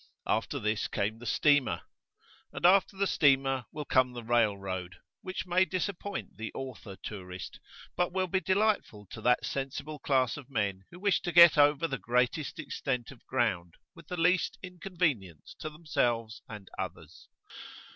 [0.25, 1.83] After this came the steamer.
[2.51, 7.59] And after the steamer will come the railroad, which may disappoint the author tourist,
[7.95, 11.87] but will be delightful to that sensible class of men who wish to get over
[11.87, 17.27] the greatest extent of ground with the least inconvenience to themselves and others.